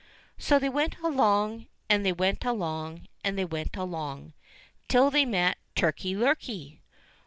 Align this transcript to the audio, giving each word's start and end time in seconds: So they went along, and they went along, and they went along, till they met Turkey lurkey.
So 0.39 0.57
they 0.57 0.67
went 0.67 0.97
along, 1.03 1.67
and 1.87 2.03
they 2.03 2.11
went 2.11 2.43
along, 2.43 3.05
and 3.23 3.37
they 3.37 3.45
went 3.45 3.77
along, 3.77 4.33
till 4.87 5.11
they 5.11 5.25
met 5.25 5.59
Turkey 5.75 6.15
lurkey. 6.15 6.79